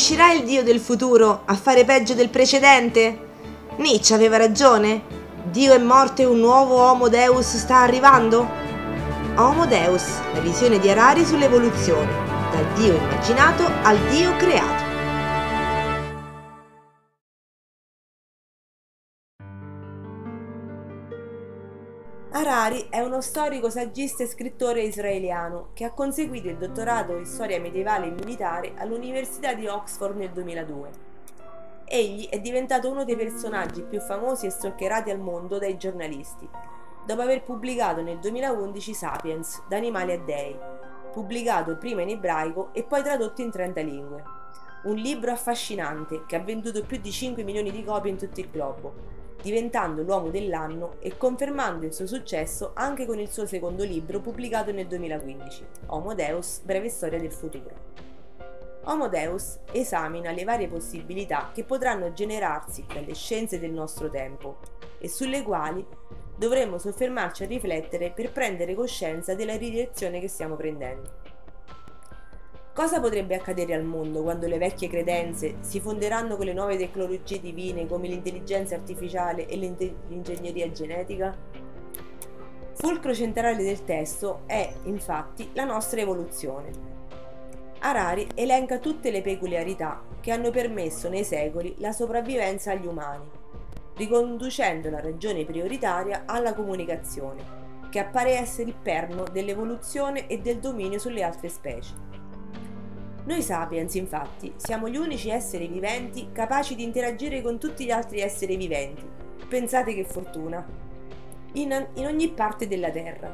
[0.00, 3.18] Riuscirà il Dio del futuro a fare peggio del precedente?
[3.76, 5.02] Nietzsche aveva ragione?
[5.50, 8.48] Dio è morto e un nuovo Homo Deus sta arrivando?
[9.36, 12.10] Homo Deus, la visione di Harari sull'evoluzione,
[12.50, 14.89] dal Dio immaginato al Dio creato.
[22.32, 27.58] Harari è uno storico, saggista e scrittore israeliano che ha conseguito il dottorato in storia
[27.58, 30.90] medievale e militare all'Università di Oxford nel 2002.
[31.86, 36.48] Egli è diventato uno dei personaggi più famosi e stalkerati al mondo dai giornalisti,
[37.04, 40.56] dopo aver pubblicato nel 2011 Sapiens, da animali a dei,
[41.10, 44.22] pubblicato prima in ebraico e poi tradotto in 30 lingue.
[44.84, 48.50] Un libro affascinante che ha venduto più di 5 milioni di copie in tutto il
[48.50, 54.20] globo, diventando l'uomo dell'anno e confermando il suo successo anche con il suo secondo libro
[54.20, 57.98] pubblicato nel 2015, Homo Deus, breve storia del futuro.
[58.84, 64.58] Homo Deus esamina le varie possibilità che potranno generarsi dalle scienze del nostro tempo
[64.98, 65.86] e sulle quali
[66.36, 71.19] dovremmo soffermarci a riflettere per prendere coscienza della direzione che stiamo prendendo.
[72.72, 77.40] Cosa potrebbe accadere al mondo quando le vecchie credenze si fonderanno con le nuove tecnologie
[77.40, 81.36] divine come l'intelligenza artificiale e l'ingegneria genetica?
[82.74, 86.70] Fulcro centrale del testo è, infatti, la nostra evoluzione.
[87.80, 93.28] Harari elenca tutte le peculiarità che hanno permesso nei secoli la sopravvivenza agli umani,
[93.96, 97.42] riconducendo la ragione prioritaria alla comunicazione,
[97.90, 102.09] che appare essere il perno dell'evoluzione e del dominio sulle altre specie.
[103.30, 108.18] Noi sapiens, infatti, siamo gli unici esseri viventi capaci di interagire con tutti gli altri
[108.18, 109.08] esseri viventi.
[109.48, 110.66] Pensate che fortuna!
[111.52, 113.32] In, in ogni parte della Terra.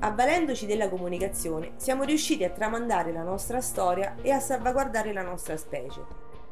[0.00, 5.56] Avvalendoci della comunicazione, siamo riusciti a tramandare la nostra storia e a salvaguardare la nostra
[5.56, 6.02] specie,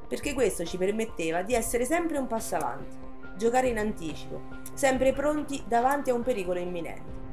[0.08, 2.96] perché questo ci permetteva di essere sempre un passo avanti,
[3.36, 4.40] giocare in anticipo,
[4.72, 7.25] sempre pronti davanti a un pericolo imminente.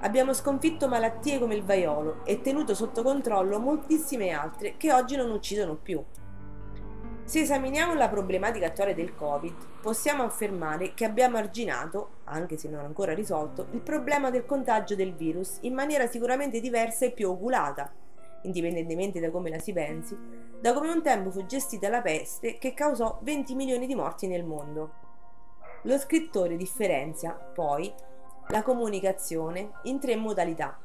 [0.00, 5.30] Abbiamo sconfitto malattie come il vaiolo e tenuto sotto controllo moltissime altre che oggi non
[5.30, 6.02] uccidono più.
[7.24, 12.84] Se esaminiamo la problematica attuale del Covid, possiamo affermare che abbiamo arginato, anche se non
[12.84, 17.90] ancora risolto, il problema del contagio del virus in maniera sicuramente diversa e più oculata,
[18.42, 20.16] indipendentemente da come la si pensi,
[20.60, 24.44] da come un tempo fu gestita la peste che causò 20 milioni di morti nel
[24.44, 24.92] mondo.
[25.82, 27.92] Lo scrittore differenzia, poi,
[28.48, 30.78] la comunicazione in tre modalità.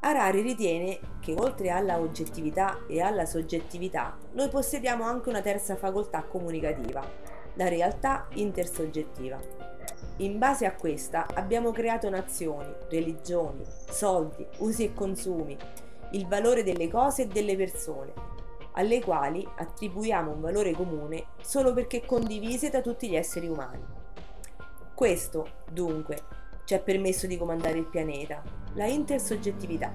[0.00, 6.22] Harari ritiene che oltre alla oggettività e alla soggettività, noi possediamo anche una terza facoltà
[6.22, 7.02] comunicativa,
[7.54, 9.38] la realtà intersoggettiva.
[10.18, 15.56] In base a questa abbiamo creato nazioni, religioni, soldi, usi e consumi,
[16.12, 18.12] il valore delle cose e delle persone,
[18.72, 23.97] alle quali attribuiamo un valore comune solo perché condivise da tutti gli esseri umani.
[24.98, 26.18] Questo, dunque,
[26.64, 28.42] ci ha permesso di comandare il pianeta,
[28.74, 29.92] la intersoggettività.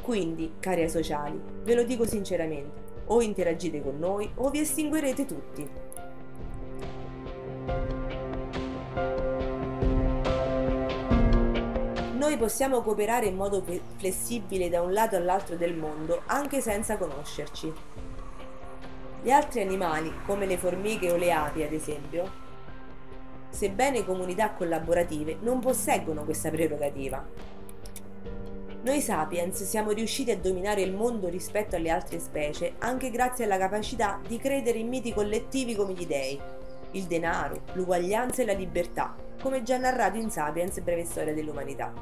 [0.00, 5.70] Quindi, cari sociali, ve lo dico sinceramente, o interagite con noi o vi estinguerete tutti.
[12.16, 13.62] Noi possiamo cooperare in modo
[13.98, 17.70] flessibile da un lato all'altro del mondo anche senza conoscerci.
[19.22, 22.41] Gli altri animali, come le formiche o le api ad esempio,
[23.52, 27.24] sebbene comunità collaborative, non posseggono questa prerogativa.
[28.82, 33.58] Noi sapiens siamo riusciti a dominare il mondo rispetto alle altre specie anche grazie alla
[33.58, 36.40] capacità di credere in miti collettivi come gli dei,
[36.92, 41.92] il denaro, l'uguaglianza e la libertà, come già narrato in Sapiens breve storia dell'umanità.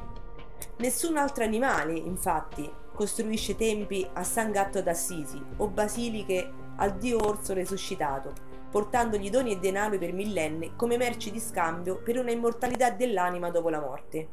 [0.78, 7.52] Nessun altro animale, infatti, costruisce tempi a San Gatto d'Assisi o basiliche al dio orso
[7.52, 8.32] resuscitato,
[8.70, 13.68] portandogli doni e denaro per millenni come merci di scambio per una immortalità dell'anima dopo
[13.68, 14.28] la morte.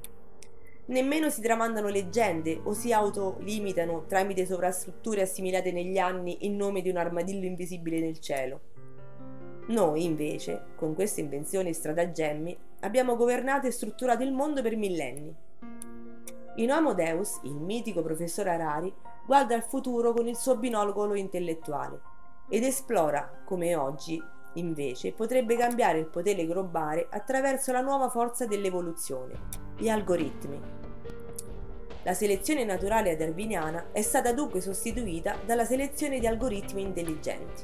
[0.85, 6.89] Nemmeno si tramandano leggende o si autolimitano tramite sovrastrutture assimilate negli anni in nome di
[6.89, 8.61] un armadillo invisibile nel cielo.
[9.67, 15.35] Noi, invece, con queste invenzioni e stratagemmi, abbiamo governato e strutturato il mondo per millenni.
[16.55, 18.93] In Homo Deus, il mitico professor Harari
[19.25, 22.15] guarda al futuro con il suo binocolo intellettuale
[22.49, 24.21] ed esplora come oggi,
[24.53, 29.39] invece, potrebbe cambiare il potere globale attraverso la nuova forza dell'evoluzione,
[29.77, 30.59] gli algoritmi.
[32.03, 37.63] La selezione naturale darwiniana è stata dunque sostituita dalla selezione di algoritmi intelligenti.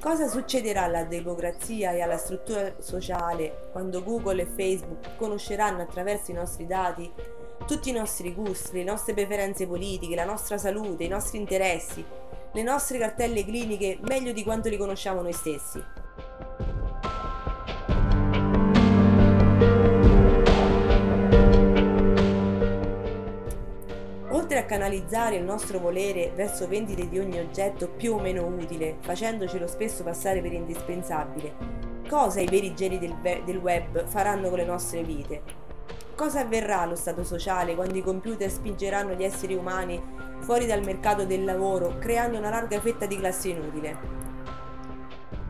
[0.00, 6.34] Cosa succederà alla democrazia e alla struttura sociale quando Google e Facebook conosceranno attraverso i
[6.34, 7.12] nostri dati
[7.66, 12.04] tutti i nostri gusti, le nostre preferenze politiche, la nostra salute, i nostri interessi,
[12.52, 15.82] le nostre cartelle cliniche meglio di quanto li conosciamo noi stessi.
[24.30, 28.96] Oltre a canalizzare il nostro volere verso vendite di ogni oggetto più o meno utile,
[29.00, 31.54] facendocelo spesso passare per indispensabile,
[32.08, 35.59] cosa i veri geni del, del web faranno con le nostre vite?
[36.20, 39.98] Cosa avverrà allo stato sociale quando i computer spingeranno gli esseri umani
[40.40, 43.96] fuori dal mercato del lavoro, creando una larga fetta di classe inutile?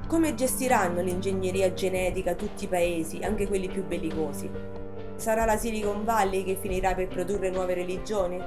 [0.06, 4.48] Come gestiranno l'ingegneria genetica tutti i paesi, anche quelli più bellicosi?
[5.16, 8.40] Sarà la Silicon Valley che finirà per produrre nuove religioni?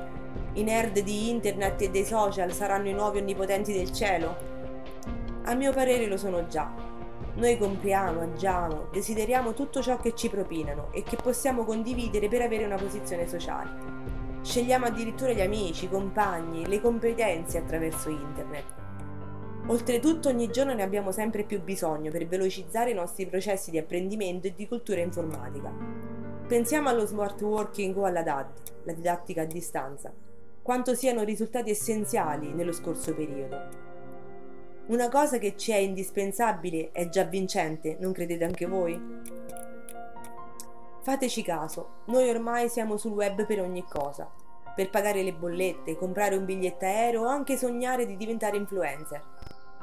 [0.53, 4.37] I nerd di internet e dei social saranno i nuovi onnipotenti del cielo?
[5.43, 6.92] A mio parere lo sono già.
[7.35, 12.65] Noi compriamo, agiamo, desideriamo tutto ciò che ci propinano e che possiamo condividere per avere
[12.65, 13.71] una posizione sociale.
[14.43, 18.65] Scegliamo addirittura gli amici, i compagni, le competenze attraverso internet.
[19.65, 24.45] Oltretutto ogni giorno ne abbiamo sempre più bisogno per velocizzare i nostri processi di apprendimento
[24.45, 25.71] e di cultura informatica.
[26.45, 28.47] Pensiamo allo smart working o alla DAD,
[28.83, 30.13] la didattica a distanza,
[30.61, 33.92] quanto siano risultati essenziali nello scorso periodo.
[34.85, 39.01] Una cosa che ci è indispensabile è già vincente, non credete anche voi?
[41.01, 44.29] Fateci caso, noi ormai siamo sul web per ogni cosa,
[44.75, 49.23] per pagare le bollette, comprare un biglietto aereo o anche sognare di diventare influencer.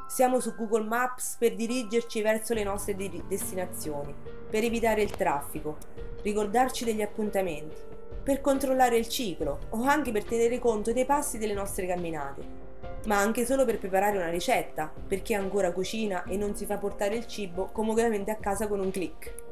[0.07, 4.15] Siamo su Google Maps per dirigerci verso le nostre di- destinazioni,
[4.51, 5.79] per evitare il traffico,
[6.21, 7.75] ricordarci degli appuntamenti,
[8.23, 12.70] per controllare il ciclo o anche per tenere conto dei passi delle nostre camminate,
[13.07, 16.77] ma anche solo per preparare una ricetta, per chi ancora cucina e non si fa
[16.77, 19.49] portare il cibo comodamente a casa con un clic.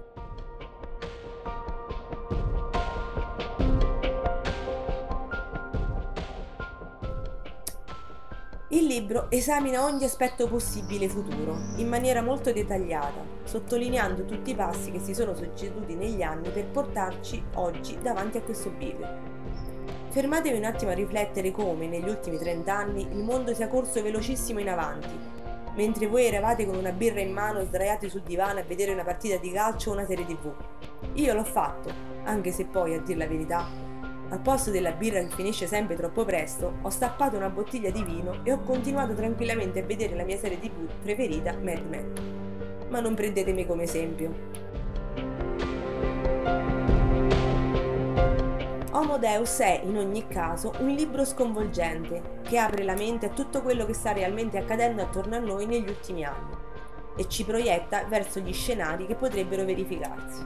[8.71, 14.91] Il libro esamina ogni aspetto possibile futuro, in maniera molto dettagliata, sottolineando tutti i passi
[14.91, 19.38] che si sono succeduti negli anni per portarci oggi davanti a questo bivio.
[20.10, 24.58] Fermatevi un attimo a riflettere come, negli ultimi 30 anni, il mondo sia corso velocissimo
[24.58, 25.08] in avanti,
[25.75, 29.37] mentre voi eravate con una birra in mano sdraiati sul divano a vedere una partita
[29.37, 30.50] di calcio o una serie tv.
[31.14, 31.93] Io l'ho fatto,
[32.25, 33.66] anche se poi, a dir la verità,
[34.31, 38.40] al posto della birra che finisce sempre troppo presto, ho stappato una bottiglia di vino
[38.44, 42.12] e ho continuato tranquillamente a vedere la mia serie tv preferita, Mad Men.
[42.88, 44.68] Ma non prendetemi come esempio.
[48.99, 53.62] Homo Deus è, in ogni caso, un libro sconvolgente che apre la mente a tutto
[53.62, 56.56] quello che sta realmente accadendo attorno a noi negli ultimi anni
[57.17, 60.45] e ci proietta verso gli scenari che potrebbero verificarsi.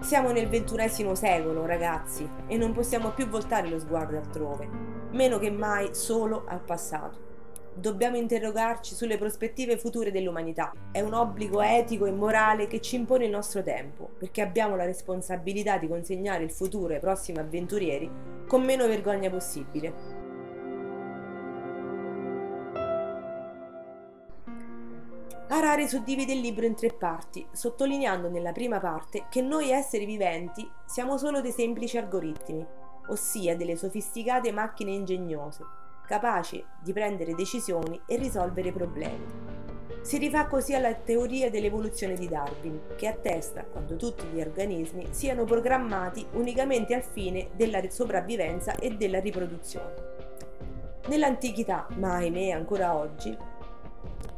[0.00, 4.68] Siamo nel ventunesimo secolo, ragazzi, e non possiamo più voltare lo sguardo altrove,
[5.12, 7.23] meno che mai solo al passato.
[7.76, 10.72] Dobbiamo interrogarci sulle prospettive future dell'umanità.
[10.92, 14.84] È un obbligo etico e morale che ci impone il nostro tempo, perché abbiamo la
[14.84, 18.08] responsabilità di consegnare il futuro ai prossimi avventurieri
[18.46, 20.22] con meno vergogna possibile.
[25.48, 30.68] Harari suddivide il libro in tre parti, sottolineando nella prima parte che noi esseri viventi
[30.86, 32.64] siamo solo dei semplici algoritmi,
[33.08, 35.64] ossia delle sofisticate macchine ingegnose,
[36.06, 39.52] capaci di prendere decisioni e risolvere problemi.
[40.02, 45.44] Si rifà così alla teoria dell'evoluzione di Darwin, che attesta quando tutti gli organismi siano
[45.44, 50.12] programmati unicamente al fine della sopravvivenza e della riproduzione.
[51.06, 53.36] Nell'antichità, ma ahimè ancora oggi,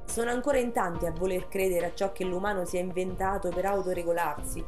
[0.05, 3.67] sono ancora in tanti a voler credere a ciò che l'umano si è inventato per
[3.67, 4.65] autoregolarsi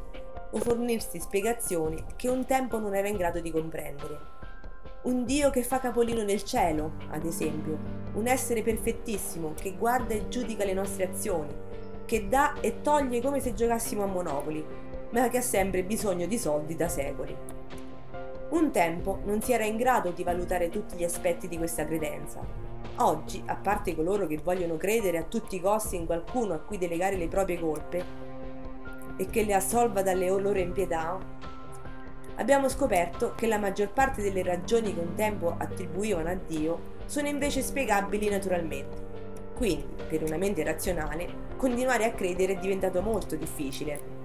[0.51, 4.38] o fornirsi spiegazioni che un tempo non era in grado di comprendere.
[5.09, 7.79] Un Dio che fa capolino nel cielo, ad esempio,
[8.13, 11.51] un essere perfettissimo che guarda e giudica le nostre azioni,
[12.05, 14.63] che dà e toglie come se giocassimo a Monopoli,
[15.09, 17.35] ma che ha sempre bisogno di soldi da secoli.
[18.49, 22.45] Un tempo non si era in grado di valutare tutti gli aspetti di questa credenza,
[22.97, 26.77] Oggi, a parte coloro che vogliono credere a tutti i costi in qualcuno a cui
[26.77, 28.05] delegare le proprie colpe
[29.17, 31.17] e che le assolva dalle loro impietà,
[32.39, 37.27] abbiamo scoperto che la maggior parte delle ragioni che un tempo attribuivano a Dio sono
[37.27, 39.07] invece spiegabili naturalmente.
[39.55, 44.17] Quindi, per una mente razionale, continuare a credere è diventato molto difficile.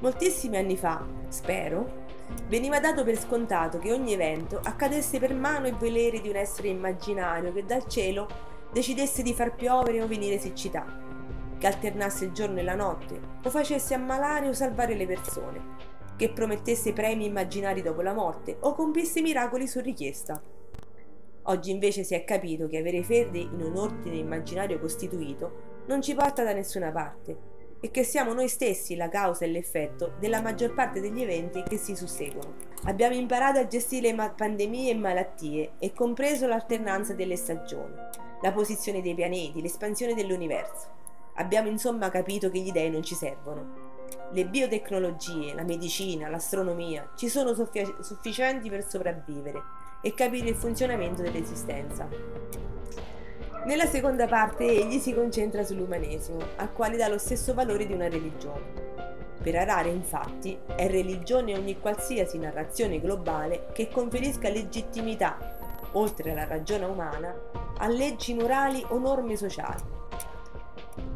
[0.00, 2.06] Moltissimi anni fa, spero,
[2.46, 6.68] Veniva dato per scontato che ogni evento accadesse per mano e volere di un essere
[6.68, 8.28] immaginario che dal cielo
[8.70, 10.84] decidesse di far piovere o venire siccità,
[11.56, 15.87] che alternasse il giorno e la notte, o facesse ammalare o salvare le persone.
[16.18, 20.42] Che promettesse premi immaginari dopo la morte o compisse miracoli su richiesta.
[21.44, 26.16] Oggi invece si è capito che avere fede in un ordine immaginario costituito non ci
[26.16, 27.36] porta da nessuna parte
[27.80, 31.76] e che siamo noi stessi la causa e l'effetto della maggior parte degli eventi che
[31.76, 32.56] si susseguono.
[32.86, 37.94] Abbiamo imparato a gestire pandemie e malattie e compreso l'alternanza delle stagioni,
[38.42, 40.96] la posizione dei pianeti, l'espansione dell'universo.
[41.34, 43.87] Abbiamo insomma capito che gli dei non ci servono,
[44.30, 49.62] le biotecnologie, la medicina, l'astronomia ci sono suffi- sufficienti per sopravvivere
[50.02, 52.06] e capire il funzionamento dell'esistenza.
[53.64, 58.08] Nella seconda parte egli si concentra sull'umanesimo, al quale dà lo stesso valore di una
[58.08, 58.86] religione.
[59.42, 65.56] Per Arare, infatti, è religione ogni qualsiasi narrazione globale che conferisca legittimità,
[65.92, 67.34] oltre alla ragione umana,
[67.78, 69.96] a leggi morali o norme sociali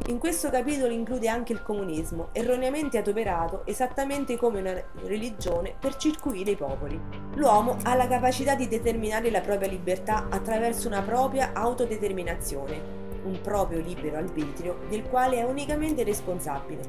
[0.07, 6.51] in questo capitolo include anche il comunismo, erroneamente adoperato esattamente come una religione per circuire
[6.51, 6.99] i popoli.
[7.35, 13.79] L'uomo ha la capacità di determinare la propria libertà attraverso una propria autodeterminazione, un proprio
[13.79, 16.81] libero arbitrio del quale è unicamente responsabile.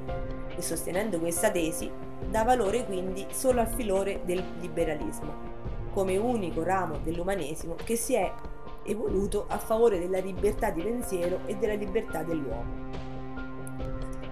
[0.57, 1.89] E sostenendo questa tesi,
[2.29, 5.53] dà valore quindi solo al filore del liberalismo,
[5.93, 8.33] come unico ramo dell'umanesimo che si è
[8.87, 13.04] evoluto a favore della libertà di pensiero e della libertà dell'uomo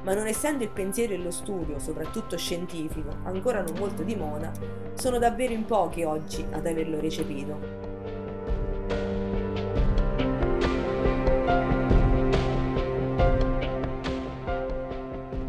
[0.03, 4.51] ma non essendo il pensiero e lo studio, soprattutto scientifico, ancora non molto di mona,
[4.95, 7.91] sono davvero in pochi oggi ad averlo recepito.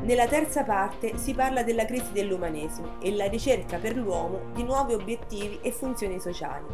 [0.03, 4.93] Nella terza parte si parla della crisi dell'umanesimo e la ricerca per l'uomo di nuovi
[4.93, 6.67] obiettivi e funzioni sociali,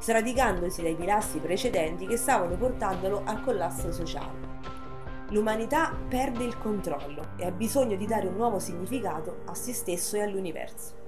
[0.00, 4.79] sradicandosi dai pilastri precedenti che stavano portandolo al collasso sociale.
[5.30, 10.16] L'umanità perde il controllo e ha bisogno di dare un nuovo significato a se stesso
[10.16, 10.98] e all'universo.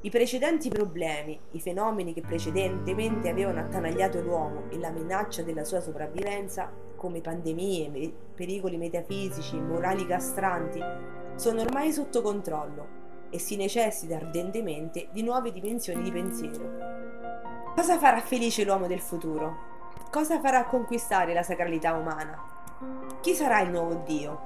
[0.00, 5.80] I precedenti problemi, i fenomeni che precedentemente avevano attanagliato l'uomo e la minaccia della sua
[5.80, 10.80] sopravvivenza, come pandemie, pericoli metafisici, morali castranti,
[11.34, 17.74] sono ormai sotto controllo e si necessita ardentemente di nuove dimensioni di pensiero.
[17.74, 19.74] Cosa farà felice l'uomo del futuro?
[20.10, 22.55] Cosa farà conquistare la sacralità umana?
[23.26, 24.38] Chi sarà il nuovo Dio?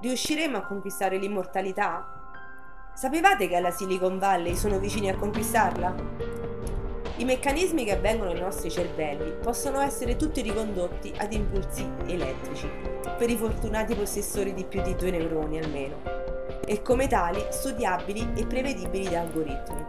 [0.00, 2.08] Riusciremo a conquistare l'immortalità?
[2.94, 5.94] Sapevate che alla Silicon Valley sono vicini a conquistarla?
[7.16, 12.66] I meccanismi che avvengono nei nostri cervelli possono essere tutti ricondotti ad impulsi elettrici,
[13.18, 15.96] per i fortunati possessori di più di due neuroni almeno,
[16.64, 19.84] e come tali studiabili e prevedibili da algoritmi.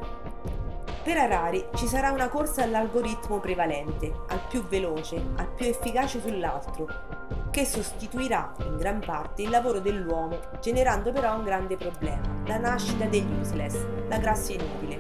[1.05, 7.38] Per Harari ci sarà una corsa all'algoritmo prevalente, al più veloce, al più efficace sull'altro,
[7.51, 13.05] che sostituirà in gran parte il lavoro dell'uomo, generando però un grande problema, la nascita
[13.05, 14.99] degli useless, la grassia inutile,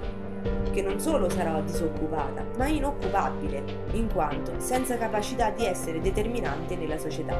[0.71, 6.97] che non solo sarà disoccupata, ma inoccupabile, in quanto senza capacità di essere determinante nella
[6.97, 7.37] società.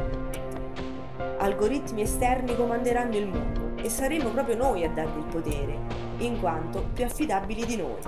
[1.38, 5.78] Algoritmi esterni comanderanno il mondo e saremo proprio noi a dargli il potere,
[6.18, 8.00] in quanto più affidabili di noi,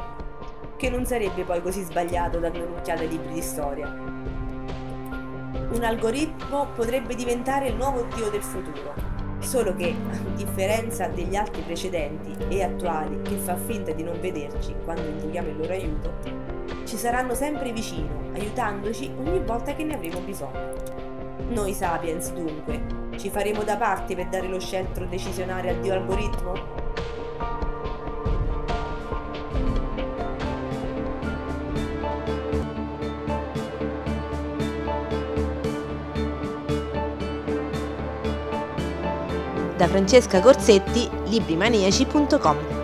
[0.77, 4.20] che non sarebbe poi così sbagliato dare un'occhiata ai libri di storia,
[5.71, 8.93] un algoritmo potrebbe diventare il nuovo Dio del futuro,
[9.39, 14.75] solo che, a differenza degli altri precedenti e attuali che fa finta di non vederci
[14.83, 16.13] quando invochiamo il loro aiuto,
[16.83, 20.73] ci saranno sempre vicino, aiutandoci ogni volta che ne avremo bisogno.
[21.47, 22.81] Noi sapiens, dunque,
[23.17, 26.80] ci faremo da parte per dare lo sceltro decisionale al Dio algoritmo?
[39.81, 42.80] Da Francesca Corsetti, librimaniaci.com.